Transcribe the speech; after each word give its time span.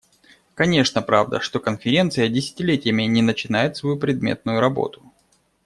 Конечно, 0.55 1.03
правда, 1.03 1.39
что 1.39 1.59
Конференция 1.59 2.27
десятилетиями 2.27 3.03
не 3.03 3.21
начинает 3.21 3.77
свою 3.77 3.97
предметную 3.97 4.59
работу. 4.59 5.03